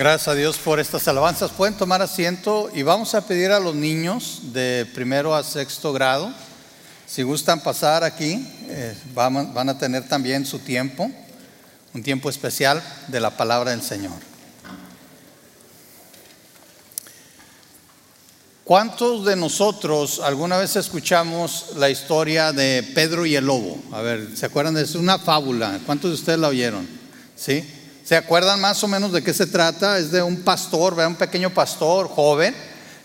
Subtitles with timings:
[0.00, 1.50] Gracias a Dios por estas alabanzas.
[1.50, 6.32] Pueden tomar asiento y vamos a pedir a los niños de primero a sexto grado,
[7.06, 11.10] si gustan pasar aquí, eh, van, van a tener también su tiempo,
[11.92, 14.14] un tiempo especial de la palabra del Señor.
[18.64, 23.78] ¿Cuántos de nosotros alguna vez escuchamos la historia de Pedro y el lobo?
[23.92, 24.78] A ver, ¿se acuerdan?
[24.78, 25.78] Es una fábula.
[25.84, 26.88] ¿Cuántos de ustedes la oyeron?
[27.36, 27.79] ¿Sí?
[28.10, 29.96] ¿Se acuerdan más o menos de qué se trata?
[29.96, 32.52] Es de un pastor, un pequeño pastor joven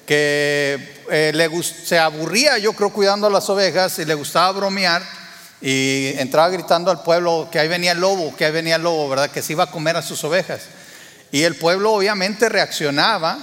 [0.03, 5.03] que eh, se aburría, yo creo, cuidando a las ovejas y le gustaba bromear
[5.61, 9.07] y entraba gritando al pueblo que ahí venía el lobo, que ahí venía el lobo,
[9.07, 9.29] ¿verdad?
[9.29, 10.61] Que se iba a comer a sus ovejas.
[11.31, 13.37] Y el pueblo obviamente reaccionaba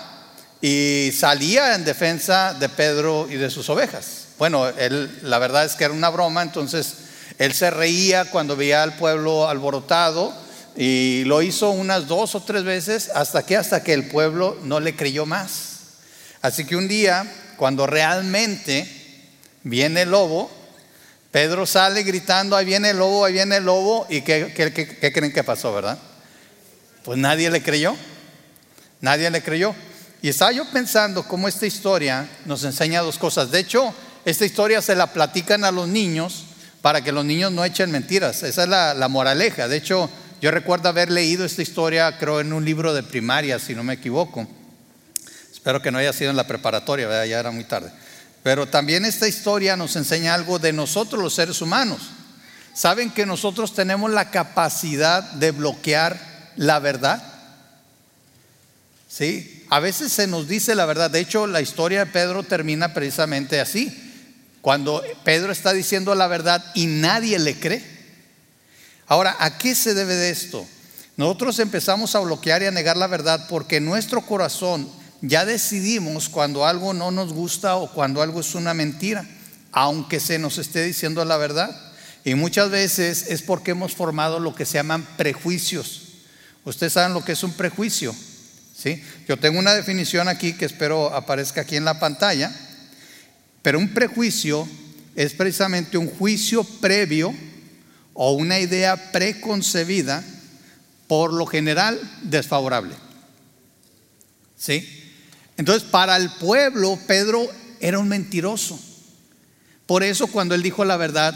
[0.60, 4.24] y salía en defensa de Pedro y de sus ovejas.
[4.37, 6.95] Bueno, él, la verdad es que era una broma, entonces
[7.38, 10.41] él se reía cuando veía al pueblo alborotado
[10.76, 14.80] y lo hizo unas dos o tres veces hasta que hasta que el pueblo no
[14.80, 15.72] le creyó más.
[16.40, 18.87] Así que un día, cuando realmente
[19.62, 20.51] viene el lobo,
[21.30, 25.32] Pedro sale gritando, ahí viene el lobo, ahí viene el lobo, y ¿qué, qué creen
[25.32, 25.98] que pasó, verdad?
[27.04, 27.96] Pues nadie le creyó,
[29.01, 29.74] nadie le creyó.
[30.20, 33.51] Y estaba yo pensando cómo esta historia nos enseña dos cosas.
[33.51, 33.92] De hecho,
[34.24, 36.45] esta historia se la platican a los niños
[36.80, 38.42] para que los niños no echen mentiras.
[38.42, 39.66] Esa es la, la moraleja.
[39.68, 40.09] De hecho,
[40.43, 43.95] yo recuerdo haber leído esta historia, creo, en un libro de primaria, si no me
[43.95, 44.48] equivoco.
[45.52, 47.93] Espero que no haya sido en la preparatoria, ya era muy tarde.
[48.43, 52.10] Pero también esta historia nos enseña algo de nosotros los seres humanos.
[52.74, 56.18] ¿Saben que nosotros tenemos la capacidad de bloquear
[56.57, 57.23] la verdad?
[59.09, 61.09] Sí, a veces se nos dice la verdad.
[61.09, 63.96] De hecho, la historia de Pedro termina precisamente así.
[64.60, 67.91] Cuando Pedro está diciendo la verdad y nadie le cree.
[69.12, 70.66] Ahora, ¿a qué se debe de esto?
[71.19, 74.88] Nosotros empezamos a bloquear y a negar la verdad porque nuestro corazón
[75.21, 79.27] ya decidimos cuando algo no nos gusta o cuando algo es una mentira,
[79.71, 81.78] aunque se nos esté diciendo la verdad.
[82.25, 86.04] Y muchas veces es porque hemos formado lo que se llaman prejuicios.
[86.65, 88.16] Ustedes saben lo que es un prejuicio.
[88.75, 89.04] ¿sí?
[89.28, 92.50] Yo tengo una definición aquí que espero aparezca aquí en la pantalla,
[93.60, 94.66] pero un prejuicio
[95.15, 97.34] es precisamente un juicio previo
[98.14, 100.24] o una idea preconcebida,
[101.06, 102.94] por lo general desfavorable.
[104.56, 104.88] ¿Sí?
[105.56, 107.46] Entonces, para el pueblo, Pedro
[107.80, 108.78] era un mentiroso.
[109.86, 111.34] Por eso cuando él dijo la verdad,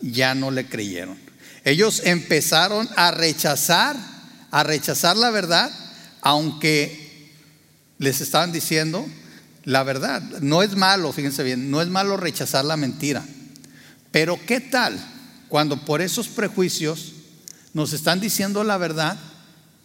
[0.00, 1.18] ya no le creyeron.
[1.64, 3.96] Ellos empezaron a rechazar,
[4.50, 5.70] a rechazar la verdad,
[6.20, 7.32] aunque
[7.98, 9.06] les estaban diciendo
[9.64, 10.20] la verdad.
[10.40, 13.24] No es malo, fíjense bien, no es malo rechazar la mentira.
[14.10, 14.98] Pero ¿qué tal
[15.54, 17.12] cuando por esos prejuicios
[17.74, 19.16] nos están diciendo la verdad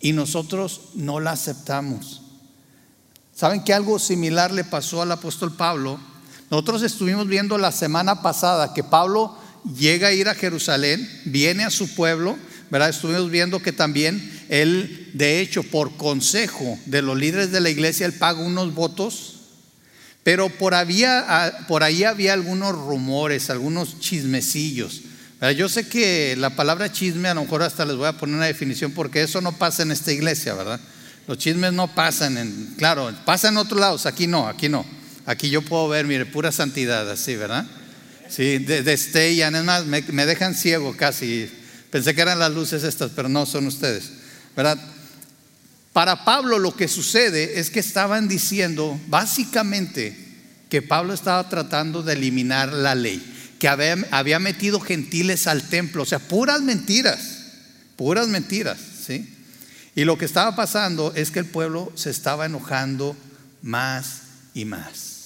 [0.01, 2.23] y nosotros no la aceptamos.
[3.35, 5.99] ¿Saben que algo similar le pasó al apóstol Pablo?
[6.49, 9.37] Nosotros estuvimos viendo la semana pasada que Pablo
[9.77, 12.35] llega a ir a Jerusalén, viene a su pueblo,
[12.71, 12.89] ¿verdad?
[12.89, 18.07] Estuvimos viendo que también él, de hecho, por consejo de los líderes de la iglesia,
[18.07, 19.35] él paga unos votos,
[20.23, 25.03] pero por, había, por ahí había algunos rumores, algunos chismecillos
[25.55, 28.45] yo sé que la palabra chisme a lo mejor hasta les voy a poner una
[28.45, 30.81] definición porque eso no pasa en esta iglesia, ¿verdad?
[31.27, 34.85] Los chismes no pasan en, claro, pasan en otros lados, aquí no, aquí no.
[35.25, 37.65] Aquí yo puedo ver, mire, pura santidad, así, ¿verdad?
[38.27, 41.49] Sí, de, de es más, me, me dejan ciego casi.
[41.89, 44.11] Pensé que eran las luces estas, pero no son ustedes,
[44.55, 44.77] ¿verdad?
[45.93, 50.17] Para Pablo lo que sucede es que estaban diciendo básicamente
[50.69, 56.05] que Pablo estaba tratando de eliminar la ley que había, metido gentiles al templo, o
[56.05, 57.43] sea, puras mentiras,
[57.97, 59.35] puras mentiras, ¿sí?
[59.95, 63.17] Y lo que estaba pasando es que el pueblo se estaba enojando
[63.61, 64.21] más
[64.53, 65.17] y más.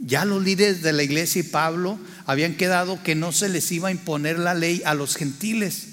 [0.00, 3.88] Ya los líderes de la iglesia y Pablo habían quedado que no se les iba
[3.88, 5.86] a imponer la ley a los gentiles,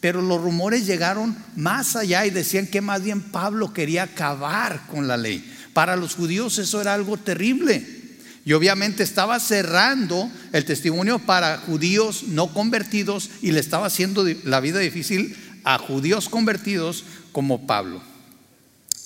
[0.00, 5.08] pero los rumores llegaron más allá y decían que más bien Pablo quería acabar con
[5.08, 5.44] la ley.
[5.74, 7.99] Para los judíos eso era algo terrible.
[8.44, 14.60] Y obviamente estaba cerrando el testimonio para judíos no convertidos y le estaba haciendo la
[14.60, 18.02] vida difícil a judíos convertidos como Pablo.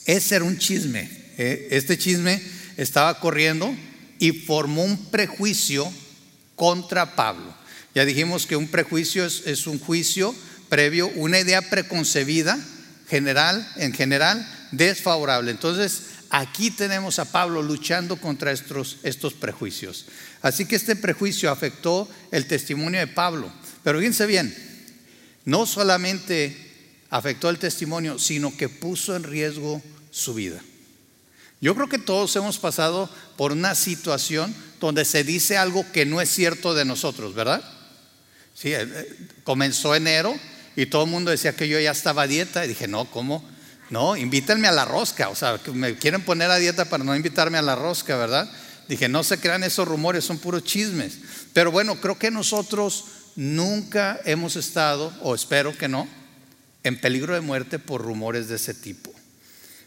[0.06, 1.10] Ese era un chisme.
[1.36, 1.68] ¿eh?
[1.70, 2.40] Este chisme
[2.76, 3.74] estaba corriendo
[4.18, 5.90] y formó un prejuicio
[6.54, 7.54] contra Pablo.
[7.94, 10.34] Ya dijimos que un prejuicio es, es un juicio
[10.68, 12.58] previo, una idea preconcebida,
[13.08, 15.50] general, en general, desfavorable.
[15.50, 16.02] Entonces,
[16.36, 20.06] Aquí tenemos a Pablo luchando contra estos, estos prejuicios.
[20.42, 23.52] Así que este prejuicio afectó el testimonio de Pablo.
[23.84, 24.52] Pero fíjense bien,
[25.44, 26.56] no solamente
[27.08, 30.60] afectó el testimonio, sino que puso en riesgo su vida.
[31.60, 36.20] Yo creo que todos hemos pasado por una situación donde se dice algo que no
[36.20, 37.62] es cierto de nosotros, ¿verdad?
[38.56, 40.36] Sí, eh, eh, comenzó enero
[40.74, 43.53] y todo el mundo decía que yo ya estaba a dieta y dije, no, ¿cómo?
[43.90, 47.58] No, invítenme a la rosca, o sea, me quieren poner a dieta para no invitarme
[47.58, 48.50] a la rosca, ¿verdad?
[48.88, 51.18] Dije, no se crean esos rumores, son puros chismes.
[51.52, 53.04] Pero bueno, creo que nosotros
[53.36, 56.08] nunca hemos estado, o espero que no,
[56.82, 59.12] en peligro de muerte por rumores de ese tipo.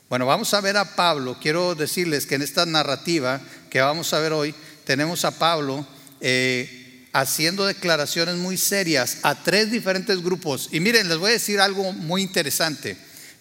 [0.09, 1.37] Bueno, vamos a ver a Pablo.
[1.41, 4.55] Quiero decirles que en esta narrativa que vamos a ver hoy,
[4.85, 5.85] tenemos a Pablo
[6.21, 10.69] eh, haciendo declaraciones muy serias a tres diferentes grupos.
[10.71, 12.97] Y miren, les voy a decir algo muy interesante.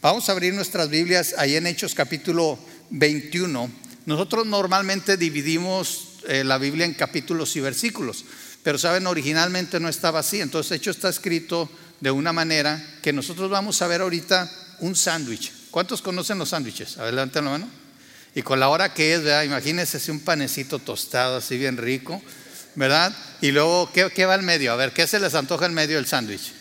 [0.07, 2.61] Vamos a abrir nuestras Biblias ahí en Hechos capítulo
[2.91, 3.69] 21.
[4.05, 8.25] Nosotros normalmente dividimos eh, la Biblia en capítulos y versículos,
[8.63, 10.41] pero saben, originalmente no estaba así.
[10.41, 11.69] Entonces, Hechos está escrito
[11.99, 14.49] de una manera que nosotros vamos a ver ahorita
[14.79, 15.53] un sándwich.
[15.73, 16.99] ¿Cuántos conocen los sándwiches?
[16.99, 17.69] Adelante la mano.
[18.33, 19.43] Y con la hora que es, ¿verdad?
[19.43, 22.23] Imagínense un panecito tostado así bien rico,
[22.77, 23.13] ¿verdad?
[23.41, 24.73] Y luego, ¿qué, ¿qué va al medio?
[24.73, 26.53] A ver, ¿qué se les antoja en medio del sándwich?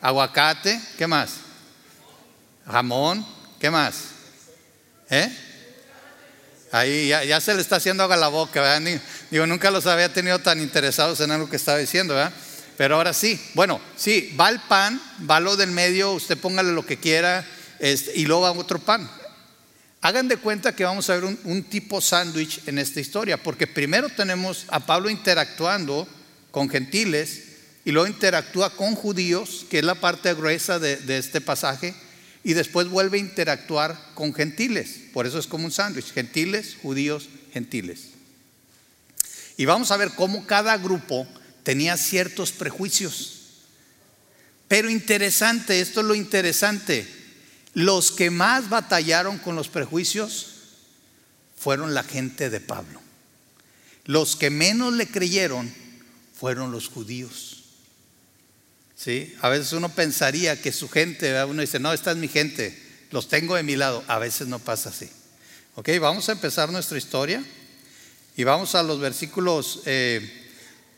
[0.00, 1.45] Aguacate, ¿qué más?
[2.66, 3.26] Jamón,
[3.60, 3.94] ¿qué más?
[5.10, 5.30] ¿Eh?
[6.72, 9.00] Ahí ya, se le está haciendo agua a la boca, ¿verdad?
[9.30, 12.32] Digo, nunca los había tenido tan interesados en algo que estaba diciendo, ¿verdad?
[12.76, 16.84] Pero ahora sí, bueno, sí, va el pan, va lo del medio, usted póngale lo
[16.84, 17.46] que quiera,
[17.78, 19.08] este, y luego va otro pan.
[20.02, 24.08] Hagan de cuenta que vamos a ver un, tipo sándwich en esta historia, porque primero
[24.10, 26.06] tenemos a Pablo interactuando
[26.50, 27.44] con gentiles,
[27.84, 31.94] y luego interactúa con judíos, que es la parte gruesa de este pasaje,
[32.46, 35.00] y después vuelve a interactuar con gentiles.
[35.12, 38.10] Por eso es como un sándwich, gentiles, judíos, gentiles.
[39.56, 41.26] Y vamos a ver cómo cada grupo
[41.64, 43.64] tenía ciertos prejuicios.
[44.68, 47.04] Pero interesante, esto es lo interesante,
[47.74, 50.46] los que más batallaron con los prejuicios
[51.58, 53.00] fueron la gente de Pablo.
[54.04, 55.74] Los que menos le creyeron
[56.32, 57.55] fueron los judíos.
[58.96, 59.36] ¿Sí?
[59.42, 62.76] A veces uno pensaría que su gente, uno dice, no, esta es mi gente,
[63.10, 64.02] los tengo de mi lado.
[64.08, 65.08] A veces no pasa así.
[65.74, 67.44] Ok, vamos a empezar nuestra historia
[68.36, 70.48] y vamos a los versículos, eh,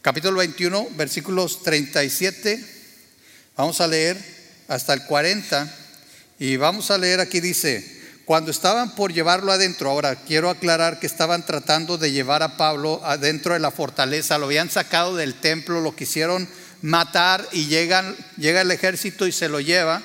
[0.00, 2.64] capítulo 21, versículos 37.
[3.56, 4.16] Vamos a leer
[4.68, 5.74] hasta el 40
[6.38, 11.06] y vamos a leer aquí dice, cuando estaban por llevarlo adentro, ahora quiero aclarar que
[11.06, 15.80] estaban tratando de llevar a Pablo adentro de la fortaleza, lo habían sacado del templo,
[15.80, 16.48] lo quisieron
[16.82, 20.02] matar y llega el ejército y se lo lleva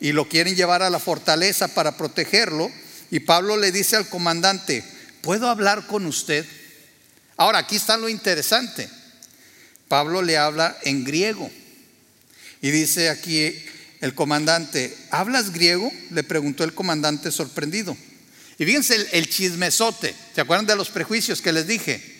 [0.00, 2.70] y lo quieren llevar a la fortaleza para protegerlo.
[3.10, 4.84] Y Pablo le dice al comandante,
[5.22, 6.46] ¿puedo hablar con usted?
[7.36, 8.88] Ahora, aquí está lo interesante.
[9.88, 11.50] Pablo le habla en griego.
[12.60, 13.54] Y dice aquí
[14.00, 15.90] el comandante, ¿hablas griego?
[16.10, 17.96] Le preguntó el comandante sorprendido.
[18.58, 20.14] Y fíjense el, el chismesote.
[20.34, 22.17] ¿Se acuerdan de los prejuicios que les dije?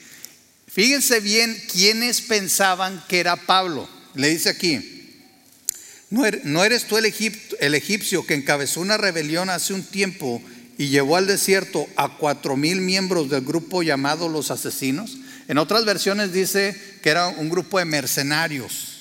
[0.79, 3.89] Fíjense bien quiénes pensaban que era Pablo.
[4.15, 4.79] Le dice aquí,
[6.09, 7.05] ¿no er-, eres tú el,
[7.75, 10.41] egipcio que encabezó una rebelión hace un tiempo
[10.79, 15.19] y llevó al desierto a cuatro mil miembros del grupo llamado los asesinos?
[15.49, 19.01] En otras versiones dice que era un grupo de mercenarios.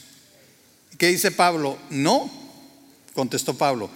[0.98, 1.78] ¿Qué dice Pablo?
[1.92, 2.28] No,
[3.14, 3.92] contestó Pablo,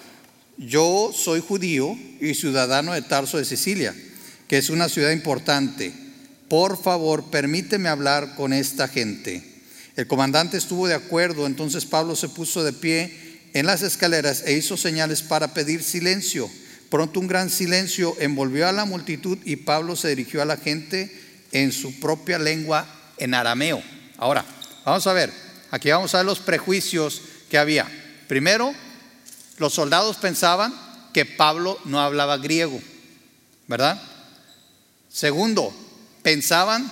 [0.55, 3.95] yo soy judío y ciudadano de Tarso de Sicilia,
[4.47, 6.00] que es una ciudad importante
[6.51, 9.41] por favor, permíteme hablar con esta gente.
[9.95, 14.51] El comandante estuvo de acuerdo, entonces Pablo se puso de pie en las escaleras e
[14.51, 16.51] hizo señales para pedir silencio.
[16.89, 21.17] Pronto un gran silencio envolvió a la multitud y Pablo se dirigió a la gente
[21.53, 23.81] en su propia lengua, en arameo.
[24.17, 24.43] Ahora,
[24.83, 25.31] vamos a ver,
[25.69, 27.87] aquí vamos a ver los prejuicios que había.
[28.27, 28.73] Primero,
[29.57, 30.73] los soldados pensaban
[31.13, 32.81] que Pablo no hablaba griego,
[33.69, 34.01] ¿verdad?
[35.07, 35.73] Segundo,
[36.21, 36.91] pensaban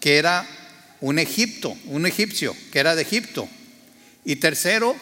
[0.00, 0.46] que era
[1.00, 3.48] un Egipto, un egipcio, que era de Egipto.
[4.24, 4.94] Y tercero,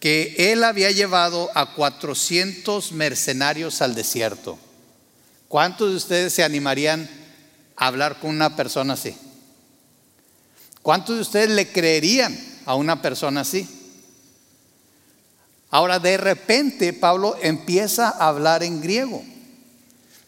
[0.00, 4.58] que él había llevado a 400 mercenarios al desierto.
[5.48, 7.08] ¿Cuántos de ustedes se animarían
[7.76, 9.16] a hablar con una persona así?
[10.82, 13.66] ¿Cuántos de ustedes le creerían a una persona así?
[15.70, 19.24] Ahora de repente Pablo empieza a hablar en griego.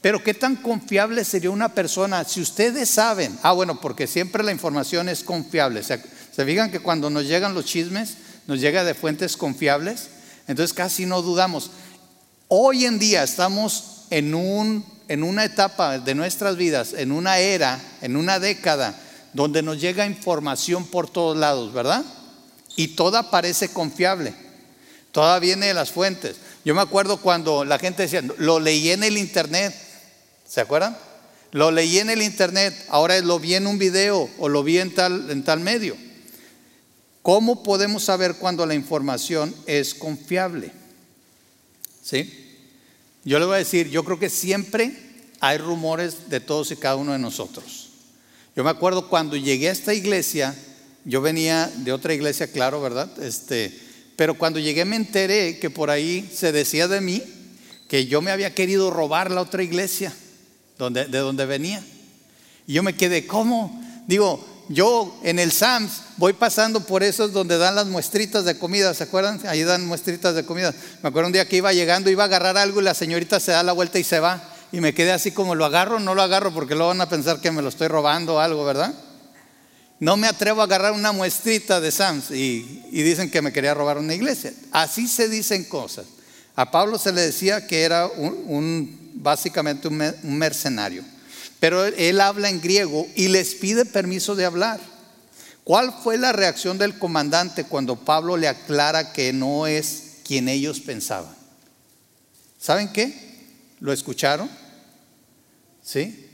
[0.01, 4.53] Pero qué tan confiable sería una persona si ustedes saben, ah bueno, porque siempre la
[4.53, 5.83] información es confiable.
[5.83, 5.99] Se,
[6.45, 8.15] fijan que cuando nos llegan los chismes,
[8.47, 10.09] nos llega de fuentes confiables,
[10.47, 11.71] entonces casi no dudamos.
[12.49, 17.81] Hoy en día estamos en, un, en una etapa de nuestras vidas, en una era,
[18.03, 18.95] en una década,
[19.33, 22.05] donde nos llega información por todos lados, ¿verdad?
[22.77, 24.35] Y toda parece confiable.
[25.11, 26.37] Toda viene de las fuentes.
[26.65, 29.75] Yo me acuerdo cuando la gente decía, lo leí en el internet.
[30.49, 30.97] ¿Se acuerdan?
[31.53, 34.95] Lo leí en el internet, ahora lo vi en un video o lo vi en
[34.95, 35.97] tal, en tal medio.
[37.23, 40.71] ¿Cómo podemos saber cuando la información es confiable?
[42.03, 42.61] ¿Sí?
[43.25, 44.93] Yo le voy a decir, yo creo que siempre
[45.41, 47.89] hay rumores de todos y cada uno de nosotros.
[48.55, 50.55] Yo me acuerdo cuando llegué a esta iglesia,
[51.05, 53.11] yo venía de otra iglesia, claro, ¿verdad?
[53.23, 53.77] Este,
[54.15, 57.23] pero cuando llegué me enteré que por ahí se decía de mí
[57.89, 60.15] que yo me había querido robar la otra iglesia
[60.79, 61.83] donde, de donde venía.
[62.67, 63.83] Y yo me quedé, ¿cómo?
[64.07, 68.93] Digo, yo en el SAMS voy pasando por esos donde dan las muestritas de comida,
[68.95, 69.41] ¿se acuerdan?
[69.47, 70.75] Ahí dan muestritas de comida.
[71.03, 73.53] Me acuerdo un día que iba llegando, iba a agarrar algo y la señorita se
[73.53, 74.43] da la vuelta y se va.
[74.73, 76.01] Y me quedé así como, ¿lo agarro?
[76.01, 78.65] No lo agarro porque luego van a pensar que me lo estoy robando o algo,
[78.65, 78.93] ¿verdad?
[79.99, 83.99] No me atrevo a agarrar una muestrita de Sams y, dicen que me quería robar
[83.99, 84.53] una iglesia.
[84.73, 86.07] Así se dicen cosas.
[86.57, 91.05] A Pablo se le decía que era un, básicamente un, mercenario.
[91.61, 94.81] Pero él, habla en griego y les pide permiso de hablar.
[95.65, 100.81] ¿Cuál fue la reacción del comandante cuando Pablo le aclara que no es quien ellos
[100.81, 101.35] pensaban?
[102.59, 103.15] ¿Saben qué?
[103.81, 104.51] ¿Lo escucharon?
[105.83, 106.29] ¿Sí?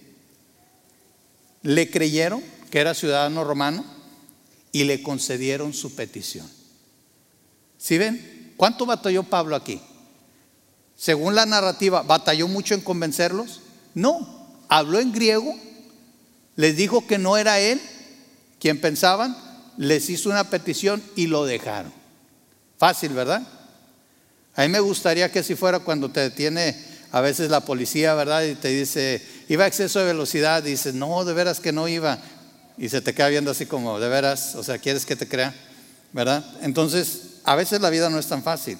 [1.63, 2.43] ¿Le creyeron?
[2.73, 3.85] que era ciudadano romano,
[4.73, 6.51] y le concedieron su petición.
[7.77, 8.55] ¿Sí ven?
[8.57, 9.79] ¿Cuánto batalló Pablo aquí?
[11.03, 13.61] Según la narrativa, ¿batalló mucho en convencerlos?
[13.93, 15.53] No, habló en griego,
[16.55, 17.81] les dijo que no era él
[18.61, 19.37] quien pensaban,
[19.77, 21.93] les hizo una petición y lo dejaron.
[22.79, 23.43] Fácil, ¿verdad?
[24.55, 26.77] A mí me gustaría que si fuera cuando te detiene
[27.11, 28.45] a veces la policía, ¿verdad?
[28.45, 32.21] Y te dice, iba a exceso de velocidad, dices, no, de veras que no iba
[32.79, 35.53] y se te queda viendo así como, de veras, o sea, ¿quieres que te crea?
[36.13, 36.45] ¿Verdad?
[36.61, 38.79] Entonces, a veces la vida no es tan fácil.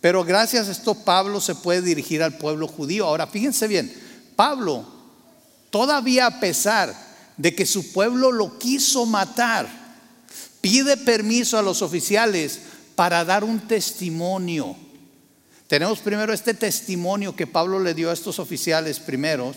[0.00, 3.06] Pero gracias a esto Pablo se puede dirigir al pueblo judío.
[3.06, 3.92] Ahora, fíjense bien,
[4.36, 4.86] Pablo,
[5.70, 6.94] todavía a pesar
[7.36, 9.68] de que su pueblo lo quiso matar,
[10.60, 12.60] pide permiso a los oficiales
[12.94, 14.76] para dar un testimonio.
[15.66, 19.56] Tenemos primero este testimonio que Pablo le dio a estos oficiales primeros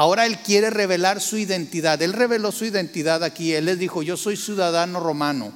[0.00, 2.00] Ahora él quiere revelar su identidad.
[2.00, 3.52] Él reveló su identidad aquí.
[3.52, 5.52] Él les dijo, yo soy ciudadano romano.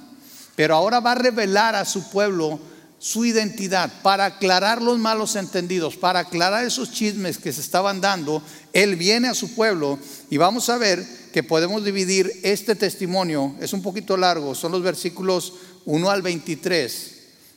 [0.54, 2.60] Pero ahora va a revelar a su pueblo
[3.04, 8.42] su identidad para aclarar los malos entendidos, para aclarar esos chismes que se estaban dando.
[8.72, 9.98] Él viene a su pueblo
[10.30, 13.56] y vamos a ver que podemos dividir este testimonio.
[13.60, 15.52] Es un poquito largo, son los versículos
[15.84, 17.16] 1 al 23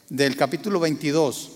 [0.09, 1.51] del capítulo 22.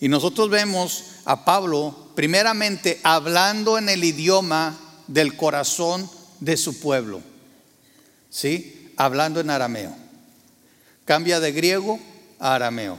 [0.00, 6.10] Y nosotros vemos a Pablo primeramente hablando en el idioma del corazón
[6.40, 7.20] de su pueblo.
[8.28, 8.90] ¿Sí?
[8.96, 9.94] Hablando en arameo.
[11.04, 12.00] Cambia de griego
[12.42, 12.98] arameo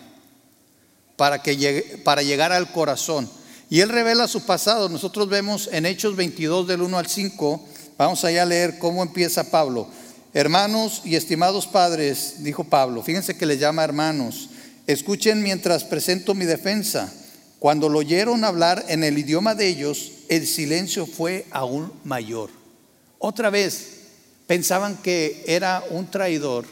[1.15, 3.29] para, que llegue, para llegar al corazón.
[3.69, 4.89] Y él revela su pasado.
[4.89, 7.65] Nosotros vemos en Hechos 22 del 1 al 5,
[7.97, 9.87] vamos allá a leer cómo empieza Pablo.
[10.33, 14.49] Hermanos y estimados padres, dijo Pablo, fíjense que le llama hermanos,
[14.87, 17.13] escuchen mientras presento mi defensa.
[17.59, 22.49] Cuando lo oyeron hablar en el idioma de ellos, el silencio fue aún mayor.
[23.19, 24.01] Otra vez,
[24.47, 26.65] pensaban que era un traidor.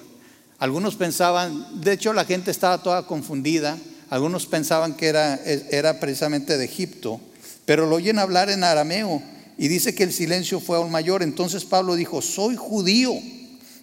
[0.62, 3.80] Algunos pensaban, de hecho la gente estaba toda confundida.
[4.12, 5.40] Algunos pensaban que era,
[5.72, 7.20] era precisamente de Egipto.
[7.66, 9.24] Pero lo oyen hablar en arameo
[9.58, 11.24] y dice que el silencio fue aún mayor.
[11.24, 13.12] Entonces Pablo dijo, soy judío,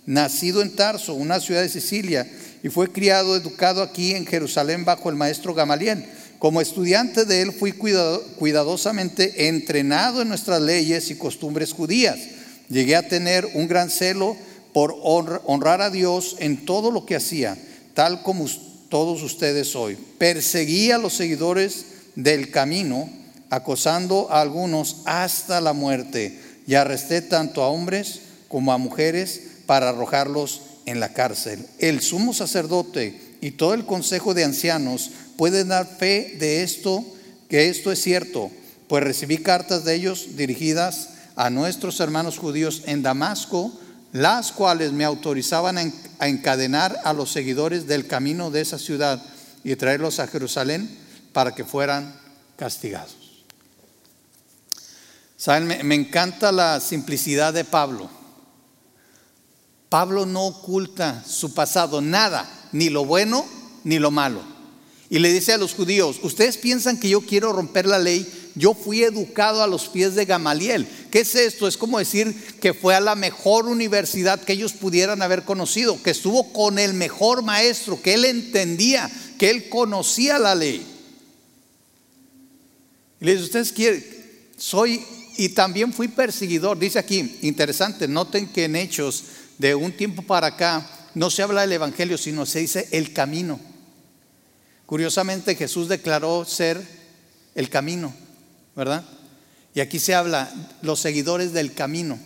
[0.06, 2.30] nacido en Tarso, una ciudad de Sicilia,
[2.62, 6.06] y fue criado, educado aquí en Jerusalén bajo el maestro Gamaliel
[6.38, 12.16] como estudiante de él fui cuidadosamente entrenado en nuestras leyes y costumbres judías.
[12.68, 14.36] Llegué a tener un gran celo
[14.72, 17.56] por honrar a Dios en todo lo que hacía,
[17.94, 18.46] tal como
[18.88, 19.96] todos ustedes hoy.
[20.18, 23.08] Perseguí a los seguidores del camino,
[23.50, 29.88] acosando a algunos hasta la muerte, y arresté tanto a hombres como a mujeres para
[29.88, 31.66] arrojarlos en la cárcel.
[31.78, 37.04] El sumo sacerdote y todo el consejo de ancianos pueden dar fe de esto,
[37.48, 38.50] que esto es cierto,
[38.88, 43.72] pues recibí cartas de ellos dirigidas a nuestros hermanos judíos en Damasco,
[44.12, 45.78] las cuales me autorizaban
[46.18, 49.22] a encadenar a los seguidores del camino de esa ciudad
[49.64, 50.88] y traerlos a Jerusalén
[51.32, 52.18] para que fueran
[52.56, 53.16] castigados.
[55.36, 58.10] Saben, me, me encanta la simplicidad de Pablo.
[59.88, 63.46] Pablo no oculta su pasado, nada, ni lo bueno
[63.84, 64.42] ni lo malo.
[65.10, 68.74] Y le dice a los judíos, ustedes piensan que yo quiero romper la ley, yo
[68.74, 70.86] fui educado a los pies de Gamaliel.
[71.10, 71.66] ¿Qué es esto?
[71.66, 76.10] Es como decir que fue a la mejor universidad que ellos pudieran haber conocido, que
[76.10, 80.84] estuvo con el mejor maestro, que él entendía que él conocía la ley.
[83.20, 84.04] Y le dice, ustedes quieren,
[84.56, 85.02] soy,
[85.36, 86.78] y también fui perseguidor.
[86.78, 89.24] Dice aquí, interesante, noten que en Hechos,
[89.56, 93.58] de un tiempo para acá, no se habla del Evangelio, sino se dice el camino.
[94.86, 96.80] Curiosamente Jesús declaró ser
[97.54, 98.14] el camino,
[98.76, 99.04] ¿verdad?
[99.74, 100.50] Y aquí se habla
[100.82, 102.18] los seguidores del camino.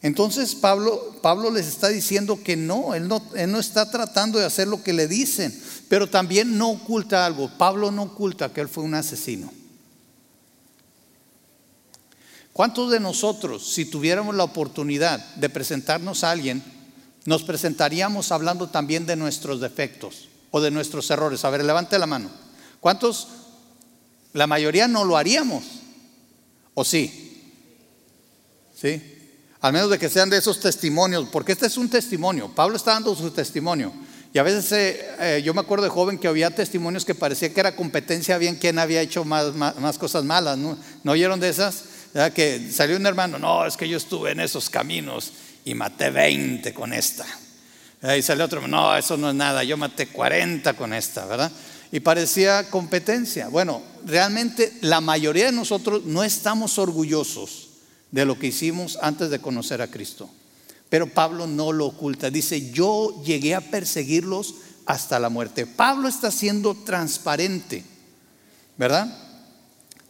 [0.00, 4.44] Entonces Pablo, Pablo les está diciendo que no él, no, él no está tratando de
[4.44, 5.52] hacer lo que le dicen,
[5.88, 7.50] pero también no oculta algo.
[7.58, 9.52] Pablo no oculta que él fue un asesino.
[12.52, 16.62] ¿Cuántos de nosotros, si tuviéramos la oportunidad de presentarnos a alguien,
[17.24, 21.44] nos presentaríamos hablando también de nuestros defectos o de nuestros errores?
[21.44, 22.30] A ver, levante la mano.
[22.80, 23.28] ¿Cuántos?
[24.32, 25.62] La mayoría no lo haríamos.
[26.78, 27.42] ¿O sí?
[28.72, 29.02] ¿Sí?
[29.60, 32.54] Al menos de que sean de esos testimonios, porque este es un testimonio.
[32.54, 33.92] Pablo está dando su testimonio.
[34.32, 37.52] Y a veces eh, eh, yo me acuerdo de joven que había testimonios que parecía
[37.52, 40.56] que era competencia bien quien había hecho más, más, cosas malas.
[40.56, 40.78] ¿no?
[41.02, 41.82] ¿No oyeron de esas?
[42.32, 45.32] Que salió un hermano, no, es que yo estuve en esos caminos
[45.64, 47.26] y maté 20 con esta.
[48.16, 51.50] Y salió otro, no, eso no es nada, yo maté 40 con esta, ¿verdad?
[51.90, 53.48] Y parecía competencia.
[53.48, 57.68] Bueno, realmente la mayoría de nosotros no estamos orgullosos
[58.10, 60.28] de lo que hicimos antes de conocer a Cristo.
[60.88, 62.30] Pero Pablo no lo oculta.
[62.30, 64.54] Dice, yo llegué a perseguirlos
[64.86, 65.66] hasta la muerte.
[65.66, 67.84] Pablo está siendo transparente,
[68.78, 69.14] ¿verdad?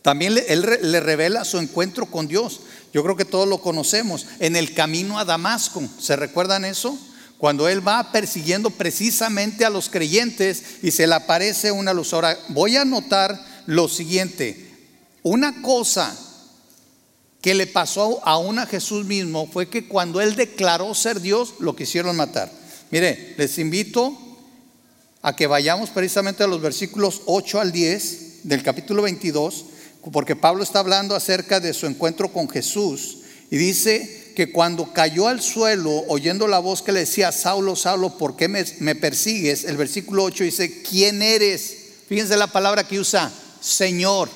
[0.03, 2.61] También él le revela su encuentro con Dios.
[2.93, 4.27] Yo creo que todos lo conocemos.
[4.39, 6.97] En el camino a Damasco, ¿se recuerdan eso?
[7.38, 12.12] Cuando él va persiguiendo precisamente a los creyentes y se le aparece una luz.
[12.12, 14.68] Ahora, voy a notar lo siguiente.
[15.23, 16.16] Una cosa
[17.40, 21.76] que le pasó a a Jesús mismo fue que cuando él declaró ser Dios, lo
[21.76, 22.50] quisieron matar.
[22.90, 24.18] Mire, les invito
[25.23, 29.64] a que vayamos precisamente a los versículos 8 al 10 del capítulo 22,
[30.12, 33.18] porque Pablo está hablando acerca de su encuentro con Jesús
[33.50, 38.16] y dice que cuando cayó al suelo, oyendo la voz que le decía, Saulo, Saulo,
[38.18, 39.64] ¿por qué me, persigues?
[39.64, 41.77] El versículo 8 dice, ¿quién eres?
[42.09, 44.31] Fíjense la palabra que usa, Señor.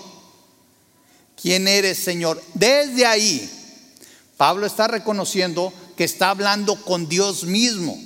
[1.40, 2.42] ¿Quién eres, Señor?
[2.54, 3.48] Desde ahí,
[4.36, 7.96] Pablo está reconociendo que está hablando con Dios mismo.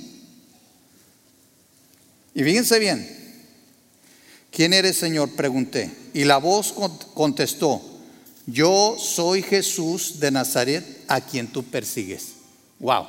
[2.35, 3.09] Y fíjense bien,
[4.51, 5.31] ¿quién eres, Señor?
[5.31, 5.89] Pregunté.
[6.13, 6.75] Y la voz
[7.15, 7.81] contestó,
[8.47, 12.29] yo soy Jesús de Nazaret a quien tú persigues.
[12.79, 13.05] Wow.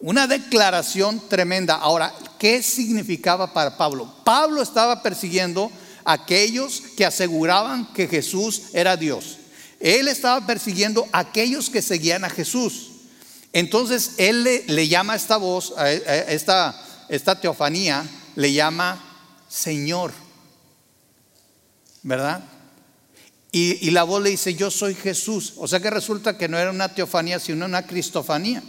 [0.00, 1.74] Una declaración tremenda.
[1.74, 4.10] Ahora, ¿qué significaba para Pablo?
[4.24, 5.70] Pablo estaba persiguiendo
[6.02, 9.36] a aquellos que aseguraban que Jesús era Dios.
[9.78, 12.88] Él estaba persiguiendo a aquellos que seguían a Jesús.
[13.52, 16.74] Entonces, él le, llama a esta voz, a esta,
[17.10, 18.98] esta teofanía, le llama
[19.50, 20.12] Señor.
[22.02, 22.42] ¿Verdad?
[23.52, 25.54] Y, la voz le dice, yo soy Jesús.
[25.56, 28.62] O sea que resulta que no era una teofanía, sino una cristofanía.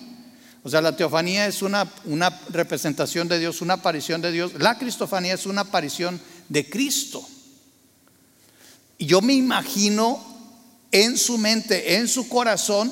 [0.63, 4.53] O sea, la teofanía es una, una representación de Dios, una aparición de Dios.
[4.57, 7.27] La cristofanía es una aparición de Cristo.
[8.97, 10.23] Y yo me imagino
[10.91, 12.91] en su mente, en su corazón,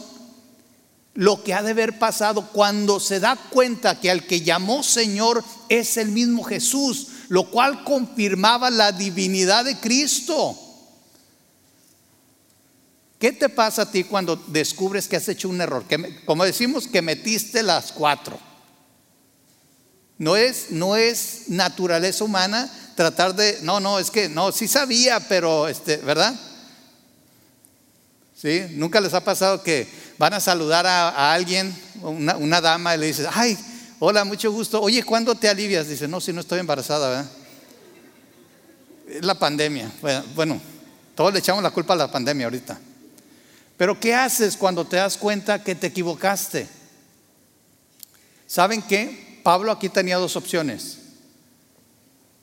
[1.16, 5.44] lo que ha de haber pasado cuando se da cuenta que al que llamó Señor
[5.68, 10.58] es el mismo Jesús, lo cual confirmaba la divinidad de Cristo.
[13.20, 15.84] ¿Qué te pasa a ti cuando descubres que has hecho un error?
[16.26, 18.40] Como decimos, que metiste las cuatro.
[20.18, 25.20] No es, no es naturaleza humana tratar de, no, no, es que, no, sí sabía,
[25.28, 26.34] pero, este, ¿verdad?
[28.36, 28.64] ¿Sí?
[28.72, 29.86] Nunca les ha pasado que
[30.18, 33.58] van a saludar a, alguien, una, dama, y le dices, ay,
[34.00, 34.82] hola, mucho gusto.
[34.82, 35.90] Oye, ¿cuándo te alivias?
[35.90, 37.32] Dice, no, si no estoy embarazada, ¿verdad?
[39.10, 39.92] Es la pandemia.
[40.36, 40.62] Bueno,
[41.16, 42.80] todos le echamos la culpa a la pandemia ahorita.
[43.80, 46.68] Pero ¿qué haces cuando te das cuenta que te equivocaste?
[48.46, 49.40] ¿Saben qué?
[49.42, 50.98] Pablo aquí tenía dos opciones.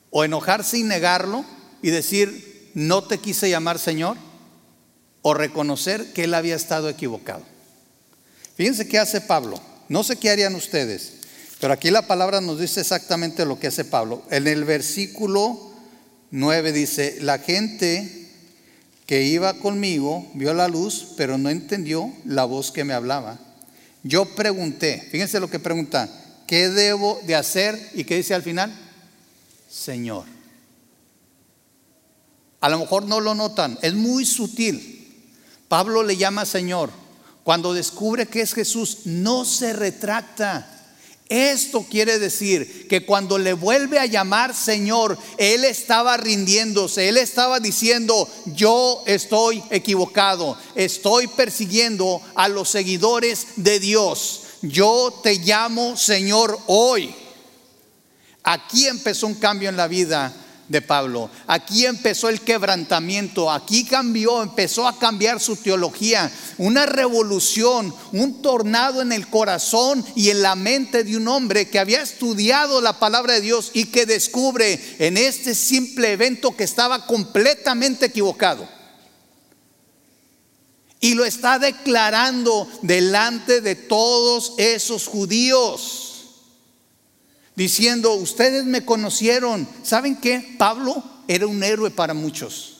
[0.09, 1.45] O enojarse y negarlo
[1.83, 4.17] y decir, no te quise llamar Señor,
[5.21, 7.43] o reconocer que él había estado equivocado.
[8.55, 9.61] Fíjense qué hace Pablo.
[9.89, 11.17] No sé qué harían ustedes,
[11.59, 14.23] pero aquí la palabra nos dice exactamente lo que hace Pablo.
[14.31, 15.71] En el versículo
[16.31, 18.16] 9 dice, la gente
[19.07, 23.39] que iba conmigo vio la luz, pero no entendió la voz que me hablaba.
[24.03, 26.09] Yo pregunté, fíjense lo que pregunta,
[26.45, 27.79] ¿qué debo de hacer?
[27.93, 28.71] ¿Y qué dice al final?
[29.69, 30.25] Señor.
[32.59, 34.93] A lo mejor no lo notan, es muy sutil.
[35.69, 36.91] Pablo le llama Señor.
[37.43, 40.76] Cuando descubre que es Jesús, no se retracta.
[41.29, 47.59] Esto quiere decir que cuando le vuelve a llamar Señor, Él estaba rindiéndose, Él estaba
[47.59, 56.57] diciendo, yo estoy equivocado, estoy persiguiendo a los seguidores de Dios, yo te llamo Señor
[56.67, 57.13] hoy.
[58.43, 60.33] Aquí empezó un cambio en la vida
[60.67, 61.29] de Pablo.
[61.47, 69.01] Aquí empezó el quebrantamiento, aquí cambió, empezó a cambiar su teología, una revolución, un tornado
[69.01, 73.35] en el corazón y en la mente de un hombre que había estudiado la palabra
[73.35, 78.67] de Dios y que descubre en este simple evento que estaba completamente equivocado.
[80.99, 86.06] Y lo está declarando delante de todos esos judíos
[87.57, 89.67] diciendo, ustedes me conocieron.
[89.83, 90.55] ¿Saben qué?
[90.57, 92.75] Pablo era un héroe para muchos.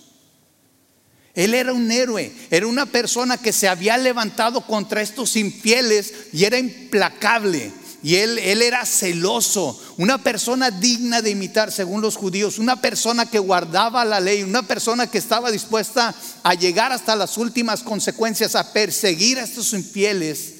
[1.34, 6.46] Él era un héroe, era una persona que se había levantado contra estos infieles y
[6.46, 7.72] era implacable.
[8.04, 13.26] Y él, él era celoso, una persona digna de imitar según los judíos, una persona
[13.26, 16.14] que guardaba la ley, una persona que estaba dispuesta
[16.44, 20.54] a llegar hasta las últimas consecuencias, a perseguir a estos infieles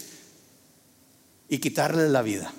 [1.48, 2.52] y quitarle la vida.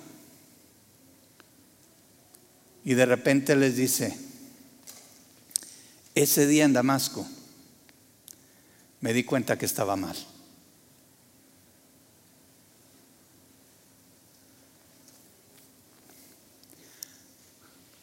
[2.85, 4.17] Y de repente les dice,
[6.15, 7.25] ese día en Damasco
[9.01, 10.15] me di cuenta que estaba mal.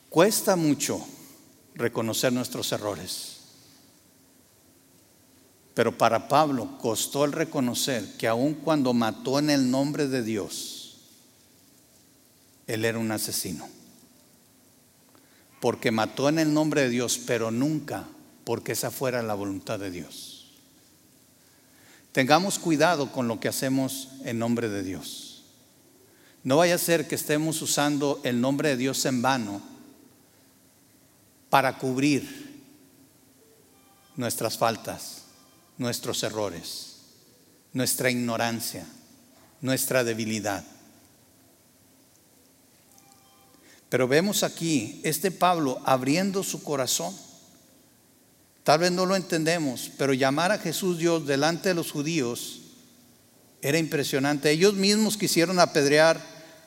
[0.09, 1.07] Cuesta mucho
[1.75, 3.33] reconocer nuestros errores.
[5.75, 11.01] Pero para Pablo costó el reconocer que aun cuando mató en el nombre de Dios,
[12.67, 13.76] él era un asesino
[15.67, 18.07] porque mató en el nombre de Dios, pero nunca
[18.45, 20.47] porque esa fuera la voluntad de Dios.
[22.13, 25.43] Tengamos cuidado con lo que hacemos en nombre de Dios.
[26.45, 29.61] No vaya a ser que estemos usando el nombre de Dios en vano
[31.51, 32.63] para cubrir
[34.15, 35.25] nuestras faltas,
[35.79, 36.99] nuestros errores,
[37.73, 38.87] nuestra ignorancia,
[39.63, 40.65] nuestra debilidad.
[43.97, 47.17] Pero vemos aquí este Pablo abriendo su corazón.
[48.63, 52.61] Tal vez no lo entendemos, pero llamar a Jesús Dios delante de los judíos
[53.63, 54.51] era impresionante.
[54.51, 56.21] Ellos mismos quisieron apedrear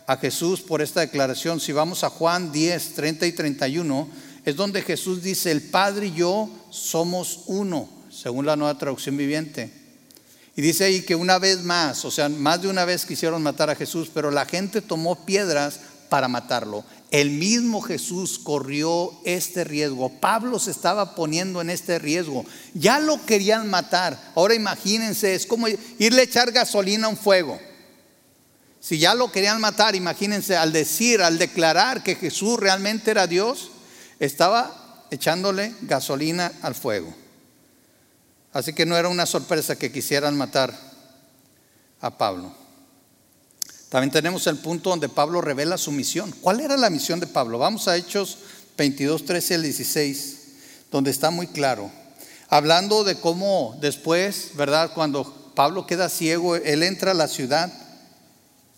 [0.08, 1.60] a Jesús por esta declaración.
[1.60, 4.10] Si vamos a Juan 10, 30 y 31,
[4.44, 9.72] es donde Jesús dice, el Padre y yo somos uno, según la nueva traducción viviente.
[10.56, 13.70] Y dice ahí que una vez más, o sea, más de una vez quisieron matar
[13.70, 16.84] a Jesús, pero la gente tomó piedras para matarlo.
[17.12, 20.10] El mismo Jesús corrió este riesgo.
[20.20, 22.46] Pablo se estaba poniendo en este riesgo.
[22.76, 24.32] Ya lo querían matar.
[24.36, 27.60] Ahora imagínense, es como irle a echar gasolina a un fuego.
[28.80, 33.72] Si ya lo querían matar, imagínense, al decir, al declarar que Jesús realmente era Dios,
[34.20, 37.14] estaba echándole gasolina al fuego.
[38.54, 40.74] Así que no era una sorpresa que quisieran matar
[42.02, 42.59] a Pablo.
[43.90, 46.32] También tenemos el punto donde Pablo revela su misión.
[46.42, 47.58] ¿Cuál era la misión de Pablo?
[47.58, 48.38] Vamos a Hechos
[48.78, 50.38] 22, 13 al 16,
[50.92, 51.92] donde está muy claro.
[52.50, 54.92] Hablando de cómo después, ¿verdad?
[54.94, 57.74] Cuando Pablo queda ciego, él entra a la ciudad,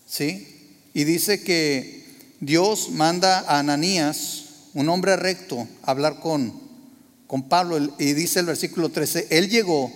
[0.07, 0.79] ¿sí?
[0.93, 2.05] Y dice que
[2.39, 6.53] Dios manda a Ananías, un hombre recto, a hablar con,
[7.27, 7.77] con Pablo.
[7.99, 9.91] Y dice el versículo 13, él llegó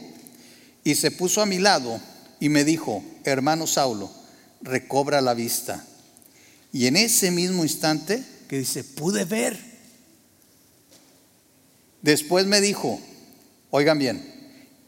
[0.84, 2.02] y se puso a mi lado
[2.42, 4.12] y me dijo, hermano Saulo,
[4.66, 5.86] recobra la vista.
[6.74, 9.58] Y en ese mismo instante que dice, pude ver.
[12.02, 13.00] Después me dijo,
[13.72, 14.22] oigan bien,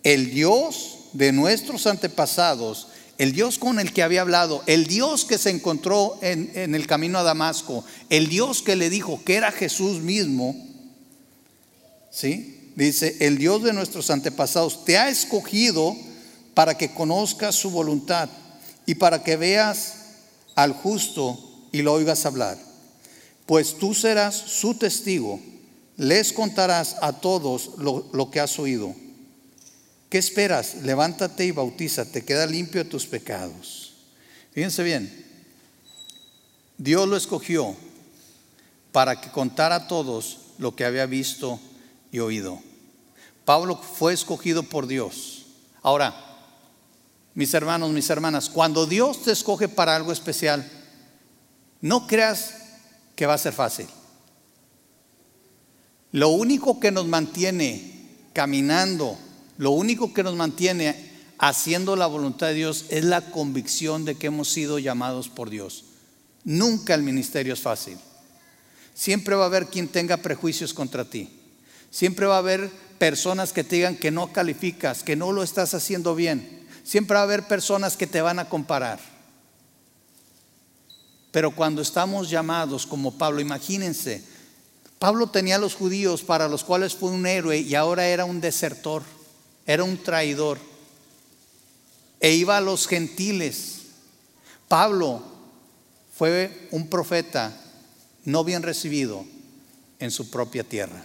[0.03, 5.37] el Dios de nuestros antepasados, el Dios con el que había hablado, el Dios que
[5.37, 9.51] se encontró en, en el camino a Damasco, el Dios que le dijo que era
[9.51, 10.55] Jesús mismo,
[12.11, 12.71] ¿sí?
[12.75, 15.95] Dice, el Dios de nuestros antepasados te ha escogido
[16.53, 18.29] para que conozcas su voluntad
[18.88, 19.97] y para que veas
[20.56, 21.38] al justo
[21.71, 22.58] y lo oigas hablar.
[23.45, 25.39] Pues tú serás su testigo,
[25.97, 28.95] les contarás a todos lo, que has oído.
[30.10, 30.76] ¿Qué esperas?
[30.84, 33.93] Levántate y bautízate, queda limpio de tus pecados.
[34.54, 35.26] Fíjense bien,
[36.78, 37.76] Dios lo escogió
[38.93, 41.60] para que contara a todos lo que había visto
[42.12, 42.62] y oído.
[43.43, 45.45] Pablo fue escogido por Dios.
[45.82, 46.26] Ahora,
[47.38, 50.67] mis hermanos, mis hermanas, cuando Dios te escoge para algo especial,
[51.82, 52.56] no creas
[53.15, 53.86] que va a ser fácil.
[56.13, 59.19] Lo único que nos mantiene caminando,
[59.60, 64.28] lo único que nos mantiene haciendo la voluntad de Dios es la convicción de que
[64.28, 65.86] hemos sido llamados por Dios.
[66.43, 68.00] Nunca el ministerio es fácil.
[68.95, 71.30] Siempre va a haber quien tenga prejuicios contra ti.
[71.91, 75.76] Siempre va a haber personas que te digan que no calificas, que no lo estás
[75.76, 76.58] haciendo bien.
[76.88, 78.97] Siempre va a haber personas que te van a comparar.
[81.32, 84.23] Pero cuando estamos llamados como Pablo, imagínense,
[84.97, 88.39] Pablo tenía a los judíos para los cuales fue un héroe y ahora era un
[88.39, 89.04] desertor,
[89.65, 90.60] era un traidor.
[92.21, 93.80] E iba a los gentiles.
[94.69, 95.21] Pablo
[96.17, 97.54] fue un profeta
[98.23, 99.26] no bien recibido
[100.00, 101.04] en su propia tierra.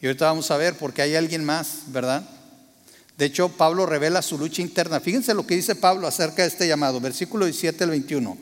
[0.00, 2.26] Y ahorita vamos a ver porque hay alguien más, ¿verdad?
[3.16, 5.00] De hecho, Pablo revela su lucha interna.
[5.00, 8.36] Fíjense lo que dice Pablo acerca de este llamado, versículo 17 al 21.